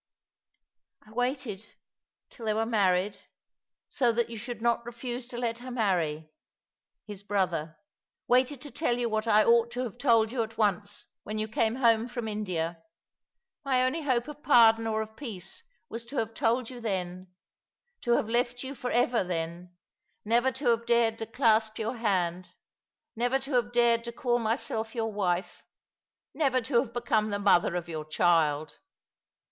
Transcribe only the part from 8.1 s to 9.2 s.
waited to tell you